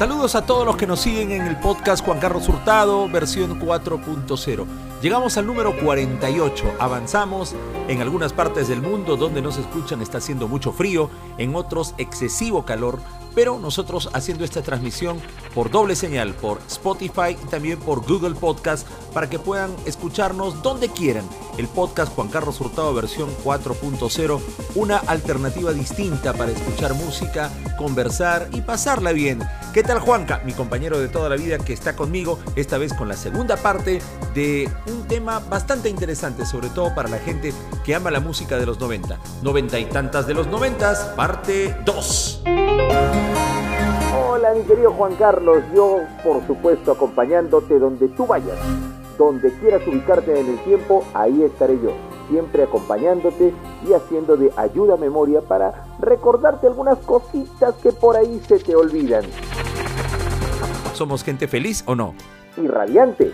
[0.00, 4.89] Saludos a todos los que nos siguen en el podcast Juan Carlos Hurtado, versión 4.0.
[5.02, 7.54] Llegamos al número 48, avanzamos
[7.88, 11.08] en algunas partes del mundo donde nos escuchan está haciendo mucho frío,
[11.38, 12.98] en otros excesivo calor,
[13.34, 15.18] pero nosotros haciendo esta transmisión
[15.54, 20.90] por doble señal, por Spotify y también por Google Podcast, para que puedan escucharnos donde
[20.90, 21.24] quieran.
[21.56, 24.40] El podcast Juan Carlos Hurtado versión 4.0,
[24.74, 29.40] una alternativa distinta para escuchar música, conversar y pasarla bien.
[29.72, 33.08] ¿Qué tal Juanca, mi compañero de toda la vida que está conmigo, esta vez con
[33.08, 34.00] la segunda parte
[34.34, 37.52] de un tema bastante interesante, sobre todo para la gente
[37.84, 39.18] que ama la música de los 90.
[39.42, 42.42] Noventa y tantas de los noventas, parte 2.
[44.16, 48.58] Hola mi querido Juan Carlos, yo por supuesto acompañándote donde tú vayas,
[49.18, 51.92] donde quieras ubicarte en el tiempo, ahí estaré yo,
[52.28, 53.54] siempre acompañándote
[53.88, 58.74] y haciendo de ayuda a memoria para recordarte algunas cositas que por ahí se te
[58.74, 59.24] olvidan.
[60.94, 62.14] ¿Somos gente feliz o no?
[62.56, 63.32] Y radiante.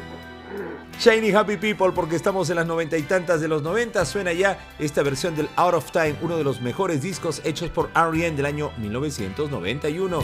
[0.99, 4.59] Shiny Happy People, porque estamos en las noventa y tantas de los 90, suena ya
[4.79, 8.35] esta versión del Out of Time, uno de los mejores discos hechos por R.E.M.
[8.35, 10.21] del año 1991.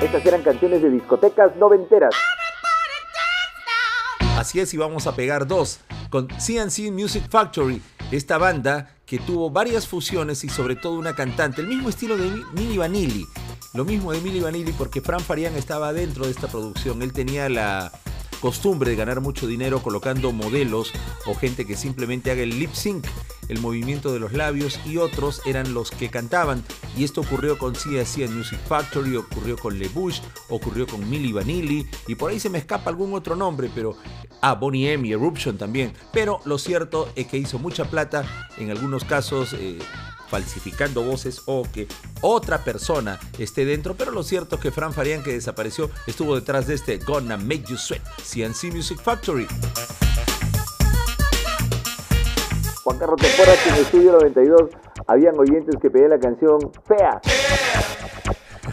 [0.00, 2.14] Estas eran canciones de discotecas noventeras.
[4.38, 9.50] Así es, y vamos a pegar dos con CNC Music Factory, esta banda que tuvo
[9.50, 13.26] varias fusiones y sobre todo una cantante, el mismo estilo de Milli Vanilli.
[13.72, 17.02] Lo mismo de Milli Vanilli porque Fran Farian estaba dentro de esta producción.
[17.02, 17.92] Él tenía la
[18.40, 20.92] costumbre de ganar mucho dinero colocando modelos
[21.24, 23.06] o gente que simplemente haga el lip sync,
[23.48, 26.64] el movimiento de los labios y otros eran los que cantaban.
[26.96, 31.86] Y esto ocurrió con CSC Music Factory, ocurrió con Le Bush, ocurrió con Milli Vanilli
[32.06, 33.96] y por ahí se me escapa algún otro nombre, pero
[34.40, 35.92] ah, Bonnie M y Eruption también.
[36.12, 38.24] Pero lo cierto es que hizo mucha plata,
[38.58, 39.78] en algunos casos eh,
[40.28, 41.86] falsificando voces o que
[42.20, 46.66] otra persona esté dentro, pero lo cierto es que Fran Farian que desapareció estuvo detrás
[46.66, 49.46] de este Gonna Make You Sweat, CNC Music Factory.
[52.86, 54.70] Juan Carlos, ¿te acuerdas que en el estudio 92
[55.08, 57.20] habían oyentes que pedían la canción Fea?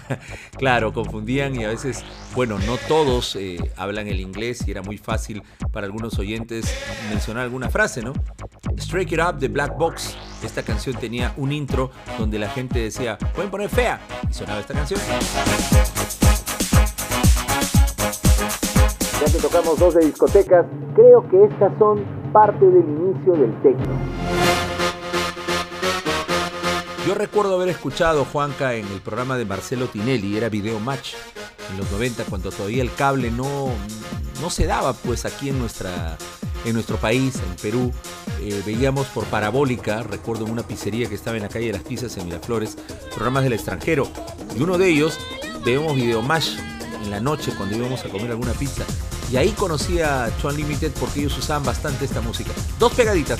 [0.55, 4.99] claro, confundían y a veces, bueno, no todos eh, hablan el inglés y era muy
[4.99, 5.41] fácil
[5.71, 6.77] para algunos oyentes
[7.09, 8.13] mencionar alguna frase, ¿no?
[8.77, 10.15] Strike It Up de Black Box.
[10.43, 13.99] Esta canción tenía un intro donde la gente decía, pueden poner fea.
[14.29, 14.99] Y sonaba esta canción.
[19.25, 22.03] Ya que tocamos dos de discotecas, creo que estas son
[22.33, 23.95] parte del inicio del techno.
[27.07, 31.13] Yo recuerdo haber escuchado Juanca en el programa de Marcelo Tinelli, era Video Match
[31.71, 33.69] en los 90 cuando todavía el cable no,
[34.41, 36.17] no se daba pues aquí en nuestra
[36.65, 37.93] en nuestro país, en Perú,
[38.41, 41.83] eh, veíamos por parabólica, recuerdo en una pizzería que estaba en la calle de las
[41.83, 42.77] Pizzas en Miraflores,
[43.11, 44.05] programas del extranjero.
[44.57, 45.17] Y uno de ellos,
[45.63, 46.57] veíamos Video Mash
[47.03, 48.83] en la noche cuando íbamos a comer alguna pizza.
[49.33, 52.51] Y ahí conocí a Chuan Limited porque ellos usaban bastante esta música.
[52.77, 53.39] Dos pegaditas.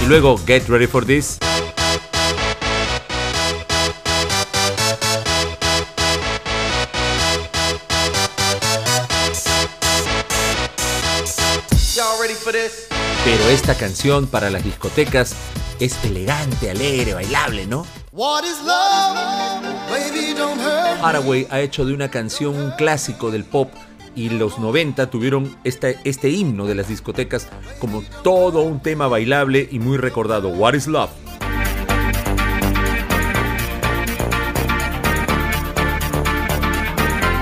[0.00, 1.40] Y luego, Get Ready for This.
[13.24, 15.34] Pero esta canción para las discotecas
[15.80, 17.84] es elegante, alegre, bailable, ¿no?
[21.02, 23.72] Haraway ha hecho de una canción un clásico del pop
[24.14, 27.48] y los 90 tuvieron este, himno de las discotecas
[27.80, 30.50] como todo un tema bailable y muy recordado.
[30.50, 31.10] What is Love?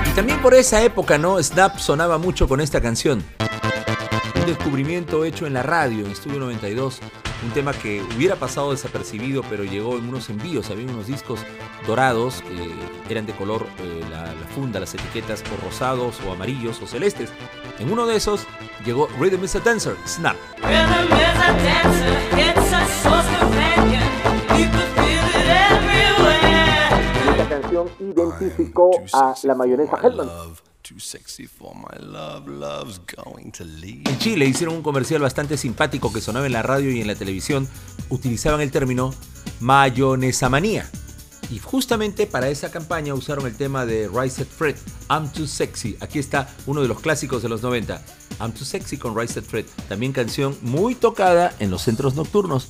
[0.09, 1.41] Y también por esa época, ¿no?
[1.41, 3.23] Snap sonaba mucho con esta canción
[4.39, 6.99] un descubrimiento hecho en la radio, en Estudio 92,
[7.43, 11.39] un tema que hubiera pasado desapercibido, pero llegó en unos envíos, había unos discos
[11.87, 12.43] dorados
[13.07, 17.29] que eran de color, eh, la, funda, las etiquetas o rosados o amarillos o celestes.
[17.79, 18.45] En uno de esos
[18.85, 20.35] llegó Rhythm is a Dancer, Snap.
[27.29, 30.29] Esta canción identificó a la mayonesa Hellman.
[34.05, 37.15] En Chile hicieron un comercial bastante simpático que sonaba en la radio y en la
[37.15, 37.67] televisión.
[38.09, 39.13] Utilizaban el término
[39.59, 40.89] mayonesa manía.
[41.49, 44.75] Y justamente para esa campaña usaron el tema de Rise Fred,
[45.09, 45.97] I'm Too Sexy.
[45.99, 48.01] Aquí está uno de los clásicos de los 90.
[48.39, 49.65] I'm Too Sexy con Rise Fred.
[49.89, 52.69] También canción muy tocada en los centros nocturnos.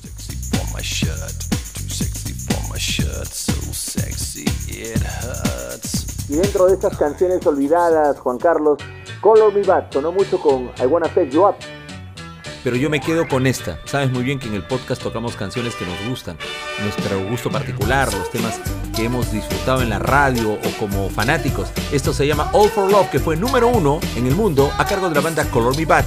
[6.28, 8.78] Y dentro de estas canciones olvidadas, Juan Carlos,
[9.20, 11.56] Color Me Bad sonó mucho con I Wanna Set You Up.
[12.64, 13.78] Pero yo me quedo con esta.
[13.84, 16.38] Sabes muy bien que en el podcast tocamos canciones que nos gustan,
[16.80, 18.60] nuestro gusto particular, los temas
[18.94, 21.70] que hemos disfrutado en la radio o como fanáticos.
[21.92, 25.08] Esto se llama All for Love, que fue número uno en el mundo a cargo
[25.08, 26.04] de la banda Color Me Bad.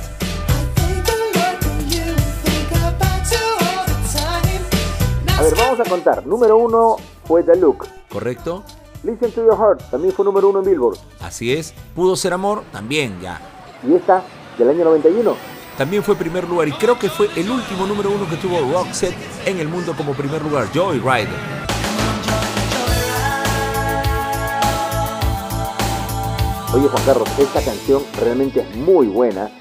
[5.57, 6.25] Vamos a contar.
[6.25, 7.87] Número uno fue The Look.
[8.09, 8.63] ¿Correcto?
[9.03, 10.97] Listen to Your Heart también fue número uno en Billboard.
[11.21, 11.73] Así es.
[11.93, 13.39] Pudo ser amor, también ya.
[13.87, 14.23] Y esta,
[14.57, 15.35] del año 91.
[15.77, 19.15] También fue primer lugar y creo que fue el último número uno que tuvo Roxette
[19.45, 21.55] en el mundo como primer lugar, Joy Rider.
[26.73, 29.51] Oye Juan Carlos, esta canción realmente es muy buena.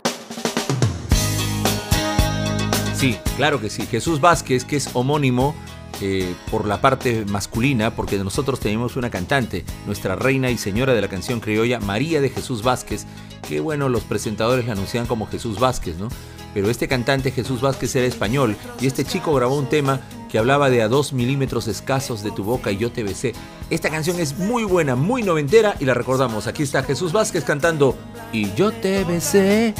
[2.95, 3.87] Sí, claro que sí.
[3.87, 5.55] Jesús Vázquez, que es homónimo
[6.01, 11.01] eh, por la parte masculina, porque nosotros tenemos una cantante, nuestra reina y señora de
[11.01, 13.07] la canción criolla, María de Jesús Vázquez,
[13.49, 16.09] que bueno, los presentadores la anuncian como Jesús Vázquez, ¿no?
[16.55, 20.01] Pero este cantante Jesús Vázquez era español y este chico grabó un tema
[20.31, 23.35] que hablaba de a dos milímetros escasos de tu boca y yo te besé.
[23.71, 26.47] Esta canción es muy buena, muy noventera y la recordamos.
[26.47, 27.97] Aquí está Jesús Vázquez cantando
[28.33, 29.75] Y yo te besé.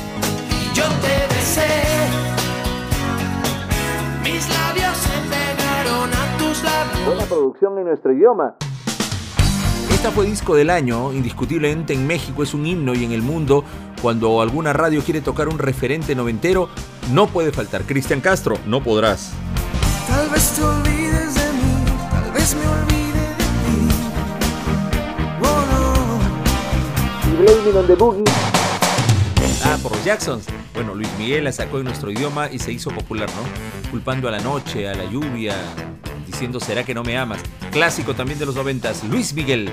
[0.51, 1.94] Y yo te besé.
[7.27, 8.57] Producción en nuestro idioma.
[9.91, 13.65] Esta fue disco del año, indiscutiblemente en México es un himno y en el mundo,
[14.03, 16.69] cuando alguna radio quiere tocar un referente noventero,
[17.13, 17.85] no puede faltar.
[17.85, 19.33] Cristian Castro, no podrás.
[20.09, 23.89] Tal vez te olvides de mí, tal vez me olvide de ti.
[25.43, 27.33] Oh, no.
[27.33, 28.25] Y Blaming on the Boogie.
[29.65, 30.47] Ah, por los Jacksons.
[30.75, 33.91] Bueno, Luis Miguel la sacó en nuestro idioma y se hizo popular, ¿no?
[33.91, 35.55] Culpando a la noche, a la lluvia,
[36.45, 37.41] diciendo ¿será que no me amas?
[37.71, 39.73] Clásico también de los noventas, Luis Miguel.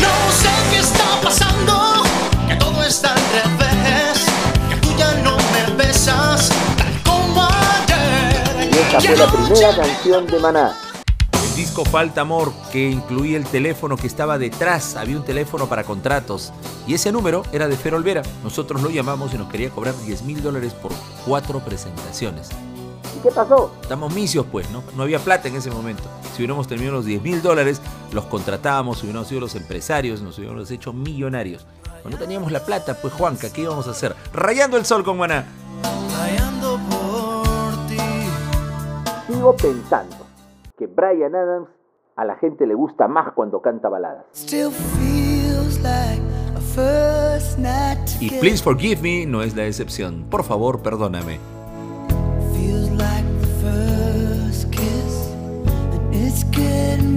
[0.00, 2.04] No sé qué está pasando,
[2.48, 4.24] que todo está al revés,
[4.70, 6.48] que tú ya no me besas
[6.78, 8.70] tal como ayer.
[8.72, 10.74] Y esta fue la primera canción de Maná.
[11.34, 15.84] El disco Falta Amor, que incluía el teléfono que estaba detrás, había un teléfono para
[15.84, 16.50] contratos.
[16.86, 18.22] Y ese número era de Fer Olvera.
[18.42, 20.92] Nosotros lo llamamos y nos quería cobrar 10 mil dólares por
[21.26, 22.48] cuatro presentaciones.
[23.26, 23.72] ¿Y qué pasó?
[23.82, 24.84] Estamos misios, pues, ¿no?
[24.96, 26.04] No había plata en ese momento.
[26.32, 27.82] Si hubiéramos tenido los 10 mil dólares,
[28.12, 31.66] los contratábamos, hubiéramos sido los empresarios, nos hubiéramos hecho millonarios.
[32.02, 34.14] Cuando teníamos la plata, pues, Juanca, ¿qué íbamos a hacer?
[34.32, 35.44] Rayando el sol con Maná.
[36.16, 37.96] Rayando por ti.
[39.26, 40.18] Sigo pensando
[40.78, 41.68] que Brian Adams
[42.14, 44.24] a la gente le gusta más cuando canta baladas.
[44.36, 46.22] Still feels like
[46.54, 48.30] a first night Y.
[48.38, 50.26] Please Forgive Me no es la excepción.
[50.30, 51.55] Por favor, perdóname.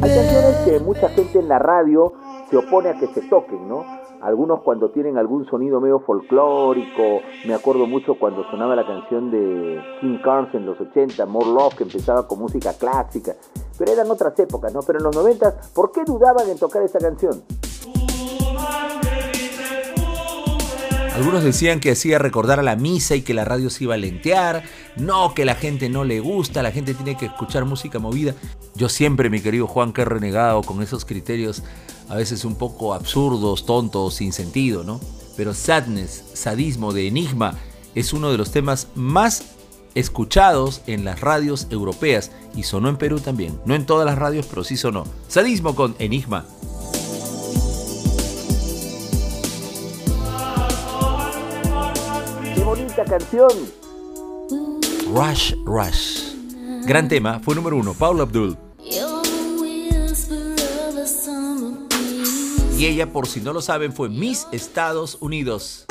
[0.01, 2.13] Hay canciones que mucha gente en la radio
[2.49, 3.83] se opone a que se toquen, ¿no?
[4.21, 9.81] Algunos cuando tienen algún sonido medio folclórico, me acuerdo mucho cuando sonaba la canción de
[9.99, 13.35] King Carnes en los 80, More Love, que empezaba con música clásica,
[13.77, 14.79] pero eran otras épocas, ¿no?
[14.87, 17.43] Pero en los 90, ¿por qué dudaban en tocar esta canción?
[21.19, 23.97] Algunos decían que hacía recordar a la misa y que la radio se iba a
[23.97, 24.63] lentear.
[24.95, 28.35] No, que la gente no le gusta, la gente tiene que escuchar música movida.
[28.73, 31.61] Yo siempre, mi querido Juan, que he renegado con esos criterios
[32.07, 35.01] a veces un poco absurdos, tontos, sin sentido, ¿no?
[35.35, 37.55] Pero Sadness, sadismo de Enigma,
[37.95, 39.43] es uno de los temas más
[39.95, 43.59] escuchados en las radios europeas y sonó en Perú también.
[43.65, 45.03] No en todas las radios, pero sí sonó.
[45.27, 46.45] Sadismo con Enigma.
[52.99, 53.49] ¡Qué bonita canción!
[55.13, 56.33] Rush Rush.
[56.85, 58.57] Gran tema, fue número uno, Paula Abdul.
[62.77, 65.85] Y ella, por si no lo saben, fue Miss Estados Unidos.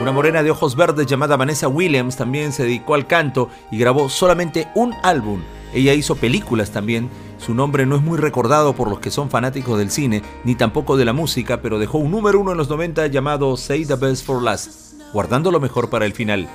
[0.00, 4.08] Una morena de ojos verdes llamada Vanessa Williams también se dedicó al canto y grabó
[4.08, 5.42] solamente un álbum.
[5.74, 7.10] Ella hizo películas también.
[7.38, 10.96] Su nombre no es muy recordado por los que son fanáticos del cine, ni tampoco
[10.96, 14.24] de la música, pero dejó un número uno en los 90 llamado Say the Best
[14.24, 16.48] for Last, guardando lo mejor para el final.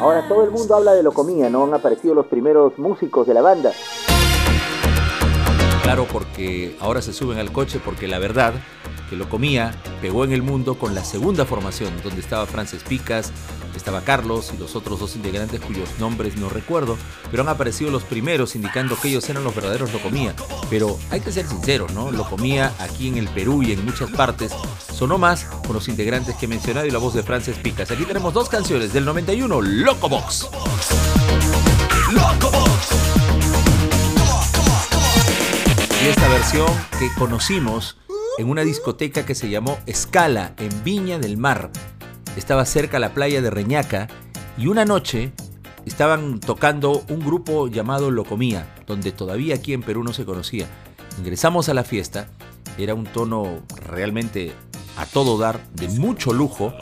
[0.00, 1.62] Ahora todo el mundo habla de Locomía, ¿no?
[1.62, 3.72] Han aparecido los primeros músicos de la banda.
[5.82, 8.54] Claro, porque ahora se suben al coche porque la verdad
[9.10, 13.32] que lo comía, pegó en el mundo con la segunda formación, donde estaba Frances Picas,
[13.76, 16.96] estaba Carlos y los otros dos integrantes cuyos nombres no recuerdo,
[17.30, 20.34] pero han aparecido los primeros indicando que ellos eran los verdaderos Locomía.
[20.70, 22.10] Pero hay que ser sinceros, ¿no?
[22.10, 24.52] Locomía aquí en el Perú y en muchas partes
[24.94, 27.90] sonó más con los integrantes que he mencionado y la voz de Frances Picas.
[27.90, 30.48] Aquí tenemos dos canciones del 91, Locobox.
[32.10, 33.11] Y
[36.32, 36.66] versión
[36.98, 37.98] que conocimos
[38.38, 41.70] en una discoteca que se llamó Escala en Viña del Mar.
[42.38, 44.08] Estaba cerca a la playa de Reñaca
[44.56, 45.32] y una noche
[45.84, 50.66] estaban tocando un grupo llamado Locomía, donde todavía aquí en Perú no se conocía.
[51.18, 52.28] Ingresamos a la fiesta,
[52.78, 54.54] era un tono realmente
[54.96, 56.72] a todo dar, de mucho lujo,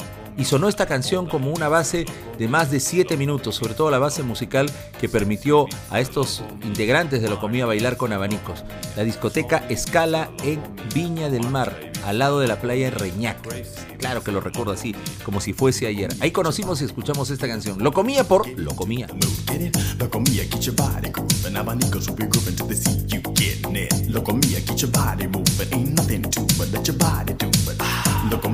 [0.40, 2.06] y sonó esta canción como una base
[2.38, 7.20] de más de 7 minutos, sobre todo la base musical que permitió a estos integrantes
[7.20, 8.64] de Locomía bailar con abanicos.
[8.96, 10.62] La discoteca Escala en
[10.94, 13.50] Viña del Mar, al lado de la playa de Reñaca.
[13.98, 16.10] Claro que lo recuerdo así, como si fuese ayer.
[16.20, 17.84] Ahí conocimos y escuchamos esta canción.
[17.84, 19.08] Locomía por Locomía.
[19.46, 19.76] Get it?
[19.98, 21.10] Locomia, get your body.
[21.54, 23.92] Abanicos will be till they see you getting it.
[24.08, 25.68] Locomia, get your body moving.
[25.72, 27.89] Ain't nothing to but let your body do it.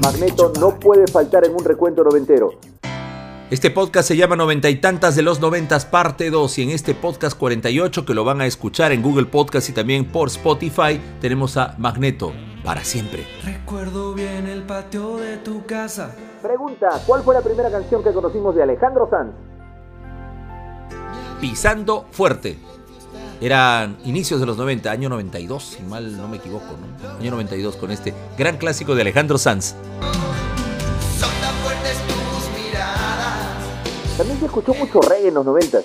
[0.00, 2.52] Magneto no puede faltar en un recuento noventero.
[3.50, 6.94] Este podcast se llama Noventa y tantas de los noventas parte 2 y en este
[6.94, 11.56] podcast 48 que lo van a escuchar en Google Podcast y también por Spotify tenemos
[11.56, 12.32] a Magneto
[12.64, 13.24] para siempre.
[13.44, 16.14] Recuerdo bien el patio de tu casa.
[16.42, 19.32] Pregunta, ¿cuál fue la primera canción que conocimos de Alejandro Sanz?
[21.40, 22.58] Pisando fuerte.
[23.40, 27.18] Eran inicios de los 90, año 92, si mal no me equivoco, ¿no?
[27.18, 29.74] Año 92 con este gran clásico de Alejandro Sanz.
[31.18, 33.58] Son tan fuertes tus miradas.
[34.16, 35.84] También se escuchó mucho reggae en los noventas.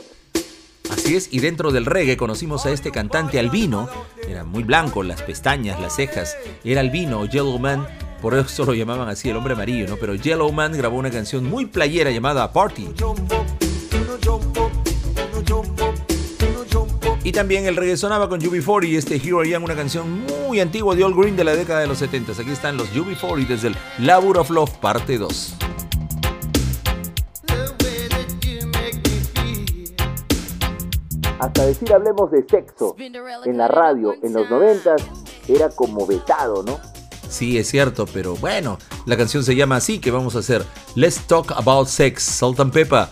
[0.90, 3.90] Así es, y dentro del reggae conocimos a este cantante albino,
[4.28, 7.88] era muy blanco, las pestañas, las cejas, era albino, Yellow Man,
[8.22, 9.98] por eso lo llamaban así el hombre amarillo, ¿no?
[9.98, 12.90] Pero Yellow Man grabó una canción muy playera llamada Party.
[17.24, 20.96] Y también el reggae sonaba con UB40 y este Hero Young, una canción muy antigua
[20.96, 22.32] de All Green de la década de los 70.
[22.32, 25.56] Aquí están los UB40 desde el Labor of Love, parte 2.
[27.46, 29.94] The way that you make me feel.
[31.40, 35.04] Hasta decir hablemos de sexo en la radio en los noventas
[35.48, 36.80] era como vetado, ¿no?
[37.30, 41.28] Sí, es cierto, pero bueno, la canción se llama así, que vamos a hacer Let's
[41.28, 43.08] Talk About Sex, Salt and Pepper.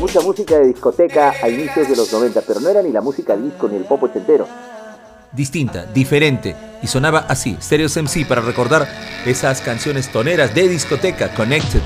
[0.00, 3.36] Mucha música de discoteca a inicios de los 90, pero no era ni la música
[3.36, 4.46] disco ni el pop ochentero.
[5.30, 8.88] distinta, diferente, y sonaba así, Stereos MC para recordar
[9.26, 11.82] esas canciones toneras de discoteca, Connected.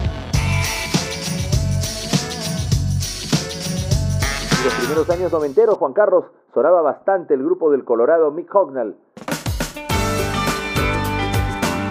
[4.59, 8.97] En los primeros años noventeros, Juan Carlos, sonaba bastante el grupo del Colorado Mick Hognall.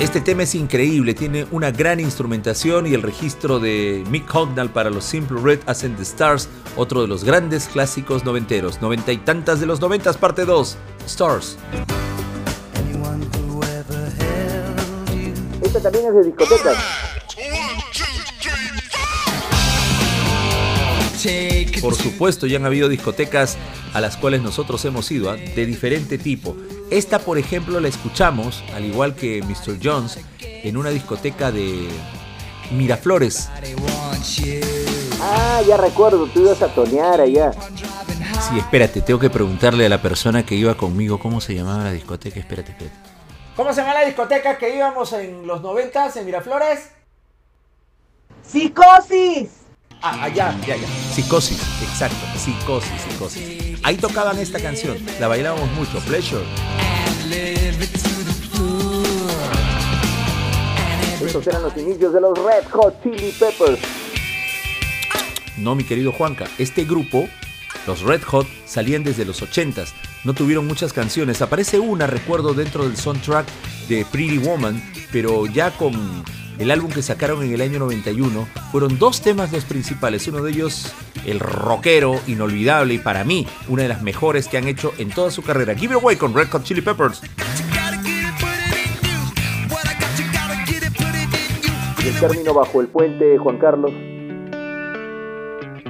[0.03, 4.89] Este tema es increíble, tiene una gran instrumentación y el registro de Mick Hognall para
[4.89, 9.61] los Simple Red Ascend the Stars, otro de los grandes clásicos noventeros, noventa y tantas
[9.61, 11.57] de los noventas, parte 2, Stars.
[15.61, 16.77] Esta también es de discotecas.
[21.79, 23.57] Por supuesto, ya han habido discotecas
[23.93, 25.37] a las cuales nosotros hemos ido, ¿ah?
[25.37, 26.57] de diferente tipo.
[26.89, 29.79] Esta, por ejemplo, la escuchamos, al igual que Mr.
[29.81, 31.87] Jones, en una discoteca de
[32.71, 33.49] Miraflores.
[35.21, 37.51] Ah, ya recuerdo, tú ibas a tonear allá.
[37.53, 41.91] Sí, espérate, tengo que preguntarle a la persona que iba conmigo cómo se llamaba la
[41.91, 42.39] discoteca.
[42.39, 42.97] Espérate, espérate.
[43.55, 46.91] ¿Cómo se llama la discoteca que íbamos en los noventas en Miraflores?
[48.45, 49.62] Psicosis.
[50.05, 50.87] Ah, allá, ya, ya.
[51.13, 52.17] Psicosis, exacto.
[52.37, 53.79] Psicosis, psicosis.
[53.83, 55.97] Ahí tocaban esta canción, la bailábamos mucho.
[55.99, 56.43] Pleasure.
[61.25, 63.79] Estos eran los inicios de los Red Hot Chili Peppers.
[65.55, 67.29] No, mi querido Juanca, este grupo,
[67.87, 69.93] los Red Hot, salían desde los 80s.
[70.25, 71.41] No tuvieron muchas canciones.
[71.41, 73.47] Aparece una, recuerdo, dentro del soundtrack
[73.87, 74.83] de Pretty Woman,
[75.13, 76.25] pero ya con
[76.59, 80.27] el álbum que sacaron en el año 91, fueron dos temas los principales.
[80.27, 80.93] Uno de ellos,
[81.25, 85.31] el rockero inolvidable y para mí, una de las mejores que han hecho en toda
[85.31, 85.75] su carrera.
[85.75, 87.21] Give It Away con Red Hot Chili Peppers.
[92.05, 93.91] El término bajo el puente, Juan Carlos.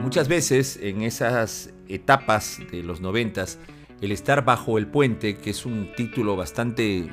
[0.02, 3.60] Muchas veces en esas etapas de los noventas,
[4.02, 7.10] el estar bajo el puente, que es un título bastante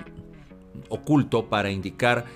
[0.89, 2.27] oculto para indicar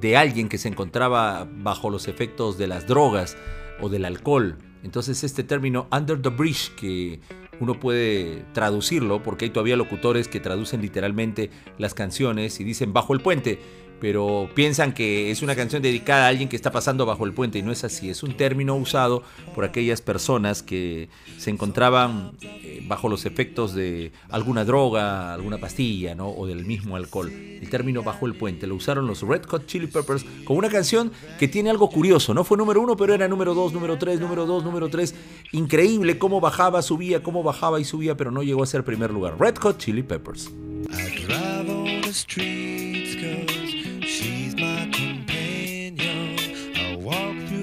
[0.00, 3.36] de alguien que se encontraba bajo los efectos de las drogas
[3.80, 4.58] o del alcohol.
[4.82, 7.20] Entonces este término under the bridge, que
[7.60, 13.12] uno puede traducirlo, porque hay todavía locutores que traducen literalmente las canciones y dicen bajo
[13.14, 13.58] el puente,
[14.00, 17.58] pero piensan que es una canción dedicada a alguien que está pasando bajo el puente
[17.58, 18.10] y no es así.
[18.10, 19.22] Es un término usado
[19.54, 26.14] por aquellas personas que se encontraban eh, bajo los efectos de alguna droga, alguna pastilla
[26.14, 26.28] ¿no?
[26.30, 27.30] o del mismo alcohol.
[27.30, 31.12] El término bajo el puente lo usaron los Red Hot Chili Peppers con una canción
[31.38, 32.34] que tiene algo curioso.
[32.34, 35.14] No fue número uno, pero era número dos, número tres, número dos, número tres.
[35.52, 39.38] Increíble cómo bajaba, subía, cómo bajaba y subía, pero no llegó a ser primer lugar.
[39.38, 40.50] Red Hot Chili Peppers.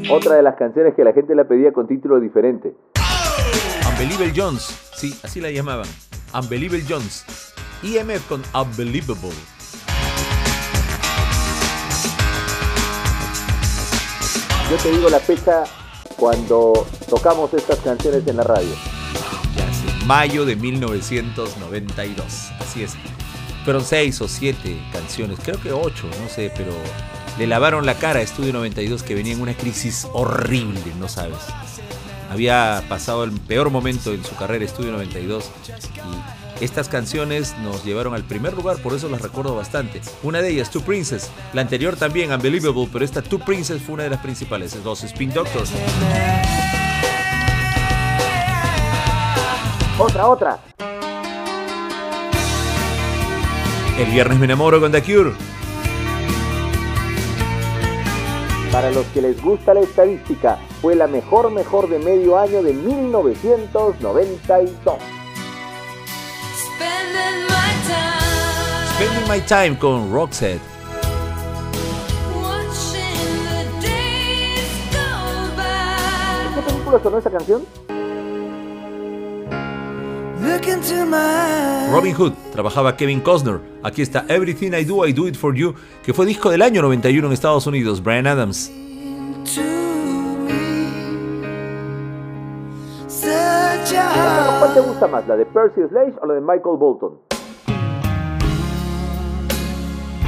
[0.09, 2.73] Otra de las canciones que la gente la pedía con título diferente.
[3.89, 5.87] Unbelievable Jones, sí, así la llamaban.
[6.33, 7.25] Unbelievable Jones.
[7.81, 9.31] IMF con Unbelievable.
[14.69, 15.63] Yo te digo la fecha
[16.17, 18.73] cuando tocamos estas canciones en la radio.
[19.55, 22.51] Ya sé, mayo de 1992.
[22.59, 22.95] Así es.
[23.63, 26.71] Fueron seis o siete canciones, creo que ocho, no sé, pero
[27.37, 31.39] le lavaron la cara a Estudio 92 que venía en una crisis horrible, no sabes.
[32.31, 35.49] Había pasado el peor momento en su carrera Estudio 92
[36.59, 40.01] y estas canciones nos llevaron al primer lugar, por eso las recuerdo bastante.
[40.23, 44.03] Una de ellas, Two Princess, la anterior también, Unbelievable, pero esta Two Princess fue una
[44.03, 45.71] de las principales, los Spin Doctors.
[49.97, 50.59] Otra, otra.
[53.97, 55.31] El viernes me enamoro con The Cure.
[58.75, 62.73] Para los que les gusta la estadística, fue la mejor mejor de medio año de
[62.73, 64.97] 1992.
[66.57, 70.59] Spending my time Spending My Time con Roxette.
[72.35, 75.07] watching the days go
[75.55, 76.51] by.
[76.55, 77.63] ¿Qué película sonó esa canción?
[81.91, 83.59] Robin Hood, trabajaba Kevin Costner.
[83.83, 86.81] Aquí está Everything I Do, I Do It For You, que fue disco del año
[86.81, 88.71] 91 en Estados Unidos, Brian Adams.
[94.59, 97.19] ¿Cuál te gusta más, la de Percy Sledge o la de Michael Bolton?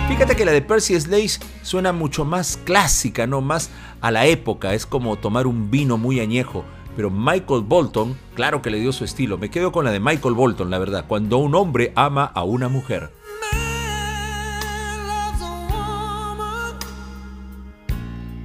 [0.07, 3.69] Fíjate que la de Percy Sledge suena mucho más clásica, no más
[4.01, 6.63] a la época, es como tomar un vino muy añejo.
[6.97, 9.37] Pero Michael Bolton, claro que le dio su estilo.
[9.37, 11.05] Me quedo con la de Michael Bolton, la verdad.
[11.07, 13.11] Cuando un hombre ama a una mujer.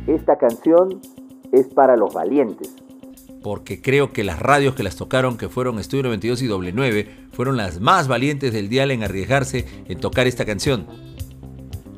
[0.07, 1.01] Esta canción
[1.51, 2.71] es para los valientes.
[3.43, 7.09] porque creo que las radios que las tocaron, que fueron Estudio 92 y Doble 9,
[7.33, 10.87] fueron las más valientes del dial en arriesgarse en tocar esta canción.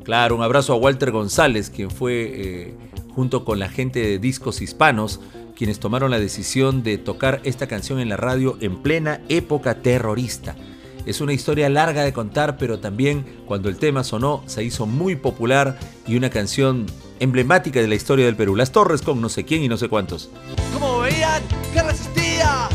[0.03, 2.73] Claro, un abrazo a Walter González, quien fue, eh,
[3.13, 5.19] junto con la gente de Discos Hispanos,
[5.55, 10.55] quienes tomaron la decisión de tocar esta canción en la radio en plena época terrorista.
[11.05, 15.15] Es una historia larga de contar, pero también cuando el tema sonó se hizo muy
[15.15, 16.87] popular y una canción
[17.19, 18.55] emblemática de la historia del Perú.
[18.55, 20.29] Las Torres con no sé quién y no sé cuántos.
[20.73, 22.69] Como veían que resistía.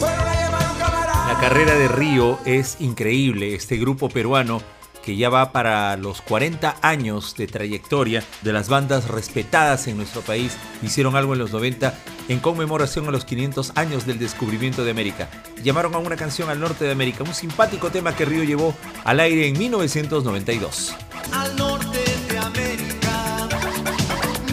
[0.00, 3.54] La carrera de Río es increíble.
[3.54, 4.62] Este grupo peruano
[5.04, 10.22] que ya va para los 40 años de trayectoria de las bandas respetadas en nuestro
[10.22, 11.94] país, hicieron algo en los 90
[12.28, 15.28] en conmemoración a los 500 años del descubrimiento de América.
[15.62, 19.20] Llamaron a una canción al norte de América, un simpático tema que Río llevó al
[19.20, 20.94] aire en 1992.
[21.32, 21.98] Al norte
[22.30, 23.48] de América,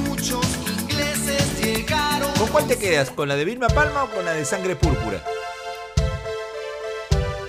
[0.06, 2.32] muchos ingleses llegaron.
[2.34, 3.10] ¿Con cuál te quedas?
[3.10, 5.24] ¿Con la de Vilma Palma o con la de Sangre Púrpura?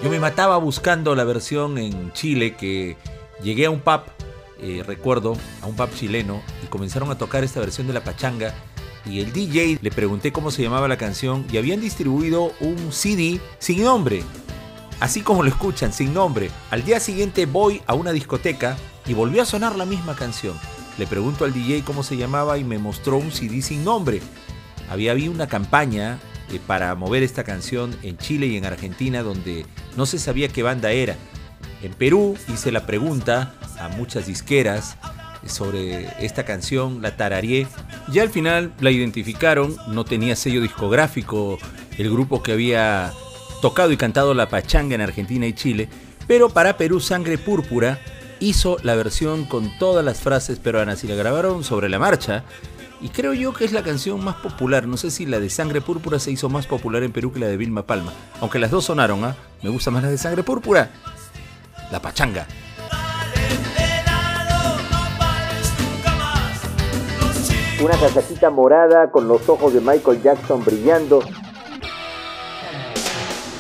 [0.03, 2.97] Yo me mataba buscando la versión en Chile que
[3.41, 4.01] llegué a un pub,
[4.59, 8.53] eh, recuerdo, a un pub chileno y comenzaron a tocar esta versión de la pachanga
[9.07, 13.41] y el DJ le pregunté cómo se llamaba la canción y habían distribuido un CD
[13.61, 14.25] sin nombre.
[14.99, 16.51] Así como lo escuchan, sin nombre.
[16.73, 20.59] Al día siguiente voy a una discoteca y volvió a sonar la misma canción.
[20.99, 24.21] Le pregunto al DJ cómo se llamaba y me mostró un CD sin nombre.
[24.91, 26.19] Había habido una campaña
[26.53, 30.63] eh, para mover esta canción en Chile y en Argentina donde no se sabía qué
[30.63, 31.17] banda era.
[31.83, 34.97] En Perú hice la pregunta a muchas disqueras
[35.47, 37.67] sobre esta canción, la tarareé
[38.13, 41.59] y al final la identificaron, no tenía sello discográfico
[41.99, 43.13] el grupo que había
[43.61, 45.89] tocado y cantado la pachanga en Argentina y Chile,
[46.27, 47.99] pero para Perú Sangre Púrpura
[48.41, 52.45] hizo la versión con todas las frases peruanas y la grabaron sobre la marcha.
[53.03, 54.87] Y creo yo que es la canción más popular.
[54.87, 57.49] No sé si la de Sangre Púrpura se hizo más popular en Perú que la
[57.49, 58.13] de Vilma Palma.
[58.41, 59.35] Aunque las dos sonaron, ¿ah?
[59.61, 60.89] Me gusta más la de Sangre Púrpura.
[61.91, 62.47] La pachanga.
[67.83, 71.21] Una casacita morada con los ojos de Michael Jackson brillando.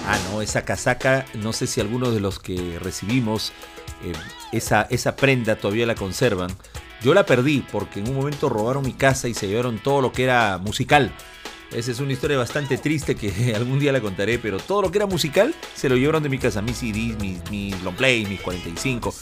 [0.07, 3.52] Ah, no, esa casaca, no sé si algunos de los que recibimos
[4.05, 4.12] eh,
[4.52, 6.50] esa, esa prenda todavía la conservan.
[7.03, 10.12] Yo la perdí porque en un momento robaron mi casa y se llevaron todo lo
[10.12, 11.12] que era musical.
[11.73, 14.99] Esa es una historia bastante triste que algún día la contaré, pero todo lo que
[14.99, 16.62] era musical se lo llevaron de mi casa.
[16.62, 19.12] Mis CDs, mis, mis long play, mis 45,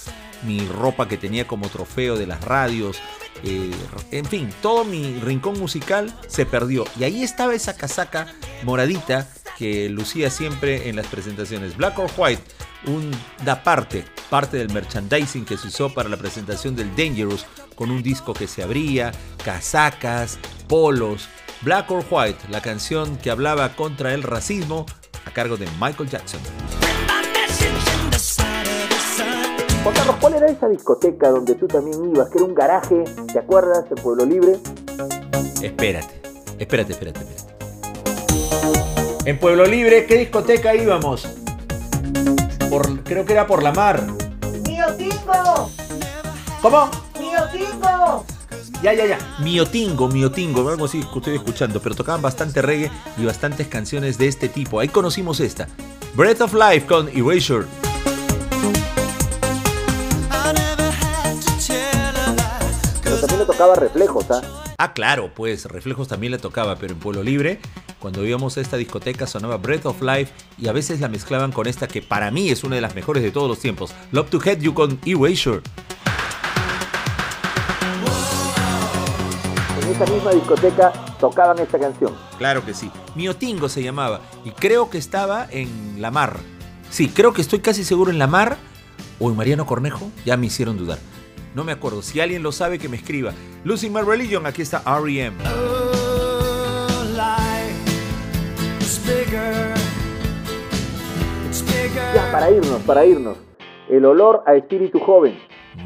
[0.43, 2.99] mi ropa que tenía como trofeo de las radios.
[3.45, 3.71] eh,
[4.11, 6.85] en fin, todo mi rincón musical se perdió.
[6.99, 8.27] Y ahí estaba esa casaca
[8.65, 11.77] moradita que lucía siempre en las presentaciones.
[11.77, 12.43] Black or White,
[12.87, 18.03] una parte, parte del merchandising que se usó para la presentación del Dangerous, con un
[18.03, 19.13] disco que se abría,
[19.45, 20.39] casacas,
[20.69, 21.29] polos.
[21.63, 24.87] Black or White, la canción que hablaba contra el racismo
[25.27, 26.41] a cargo de Michael Jackson.
[29.83, 32.31] Juan Carlos, ¿cuál era esa discoteca donde tú también ibas?
[32.31, 33.85] Que era un garaje, ¿te acuerdas?
[33.91, 34.59] En Pueblo Libre.
[35.63, 36.21] Espérate,
[36.59, 37.51] espérate, espérate, espérate.
[39.27, 41.29] En Pueblo Libre, ¿qué discoteca íbamos?
[42.71, 44.07] Por, creo que era por la mar.
[44.67, 45.71] ¡Mío Tingo!
[46.63, 46.89] ¿Cómo?
[47.19, 48.25] ¡Mío Tingo!
[48.81, 49.19] Ya, ya, ya.
[49.41, 54.29] Miotingo, Miotingo, algo así que estoy escuchando, pero tocaban bastante reggae y bastantes canciones de
[54.29, 54.81] este tipo.
[54.81, 55.69] Ahí conocimos esta.
[56.15, 57.67] Breath of Life con Erasure.
[63.03, 64.41] Pero también le tocaba reflejos, ¿ah?
[64.83, 67.61] Ah, claro, pues Reflejos también le tocaba, pero en Pueblo Libre,
[67.99, 71.67] cuando íbamos a esta discoteca sonaba Breath of Life y a veces la mezclaban con
[71.67, 74.41] esta que para mí es una de las mejores de todos los tiempos, Love to
[74.43, 75.61] Head You con Erasure.
[79.83, 82.15] En esa misma discoteca tocaban esta canción.
[82.39, 82.91] Claro que sí.
[83.15, 84.23] Miotingo se llamaba.
[84.47, 86.39] Y creo que estaba en La Mar.
[86.89, 88.57] Sí, creo que estoy casi seguro en La Mar
[89.19, 90.11] o en Mariano Cornejo.
[90.25, 90.99] Ya me hicieron dudar.
[91.55, 92.03] No me acuerdo.
[92.03, 93.33] Si alguien lo sabe, que me escriba.
[93.65, 95.37] Losing My Religion, aquí está R.E.M.
[102.15, 103.37] Ya, para irnos, para irnos.
[103.89, 105.39] El olor a espíritu joven.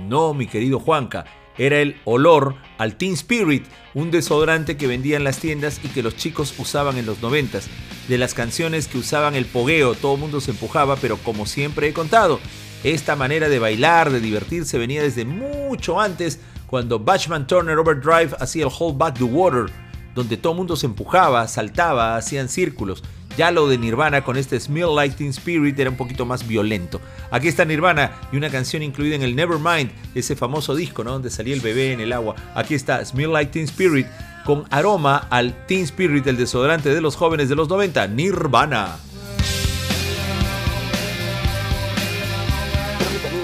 [0.06, 1.24] No, mi querido Juanca.
[1.56, 6.02] Era el olor al Teen Spirit, un desodorante que vendían en las tiendas y que
[6.02, 7.68] los chicos usaban en los noventas.
[8.08, 11.88] De las canciones que usaban el pogueo, todo el mundo se empujaba, pero como siempre
[11.88, 12.40] he contado,
[12.84, 18.64] esta manera de bailar, de divertirse, venía desde mucho antes, cuando Batchman Turner Overdrive hacía
[18.64, 19.66] el Hold Back the Water,
[20.14, 23.02] donde todo el mundo se empujaba, saltaba, hacían círculos.
[23.36, 27.00] Ya lo de Nirvana con este Smell Like Teen Spirit era un poquito más violento.
[27.32, 31.12] Aquí está Nirvana y una canción incluida en el Nevermind, ese famoso disco, ¿no?
[31.12, 32.36] Donde salía el bebé en el agua.
[32.54, 34.06] Aquí está Smell Like Teen Spirit
[34.44, 38.98] con aroma al Teen Spirit, el desodorante de los jóvenes de los 90, Nirvana.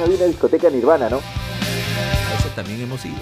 [0.02, 1.16] Había una discoteca nirvana, ¿no?
[1.16, 3.20] A eso también hemos ido.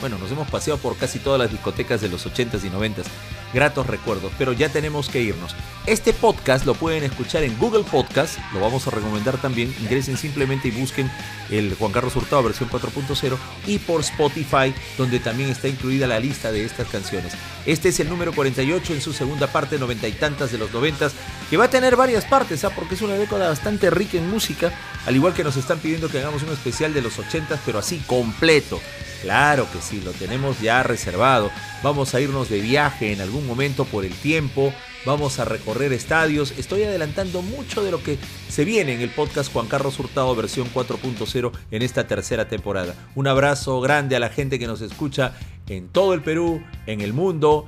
[0.00, 3.04] Bueno, nos hemos paseado por casi todas las discotecas de los 80s y 90s.
[3.52, 5.54] Gratos recuerdos, pero ya tenemos que irnos.
[5.86, 9.74] Este podcast lo pueden escuchar en Google Podcast, lo vamos a recomendar también.
[9.80, 11.10] Ingresen simplemente y busquen
[11.48, 16.52] el Juan Carlos Hurtado versión 4.0 y por Spotify, donde también está incluida la lista
[16.52, 17.32] de estas canciones.
[17.64, 21.14] Este es el número 48 en su segunda parte, noventa y tantas de los noventas,
[21.48, 22.70] que va a tener varias partes, ¿ah?
[22.70, 24.72] porque es una década bastante rica en música,
[25.06, 28.02] al igual que nos están pidiendo que hagamos un especial de los 80s, pero así
[28.06, 28.80] completo.
[29.22, 31.50] Claro que sí, lo tenemos ya reservado.
[31.82, 34.72] Vamos a irnos de viaje en algún momento por el tiempo.
[35.06, 36.52] Vamos a recorrer estadios.
[36.58, 40.68] Estoy adelantando mucho de lo que se viene en el podcast Juan Carlos Hurtado versión
[40.72, 42.94] 4.0 en esta tercera temporada.
[43.14, 45.32] Un abrazo grande a la gente que nos escucha
[45.68, 47.66] en todo el Perú, en el mundo.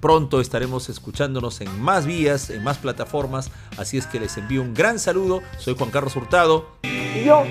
[0.00, 3.50] Pronto estaremos escuchándonos en más vías, en más plataformas.
[3.76, 5.42] Así es que les envío un gran saludo.
[5.58, 6.70] Soy Juan Carlos Hurtado.
[6.84, 7.44] Y yo,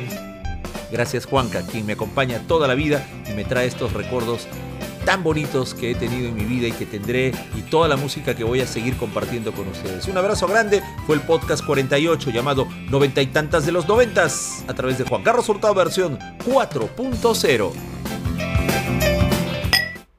[0.92, 4.48] Gracias Juanca, quien me acompaña toda la vida y me trae estos recuerdos
[5.06, 8.36] tan bonitos que he tenido en mi vida y que tendré y toda la música
[8.36, 10.08] que voy a seguir compartiendo con ustedes.
[10.08, 14.74] Un abrazo grande, fue el podcast 48 llamado Noventa y tantas de los noventas a
[14.74, 17.72] través de Juan Carlos Hurtado versión 4.0.